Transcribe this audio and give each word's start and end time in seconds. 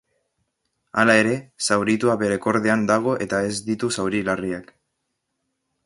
Hala 1.01 1.17
ere, 1.23 1.35
zauritua 1.67 2.15
bere 2.23 2.39
kordean 2.47 2.87
dago 2.93 3.15
eta 3.27 3.43
ez 3.51 3.55
ditu 3.71 3.95
zauri 3.99 4.27
larriak. 4.31 4.77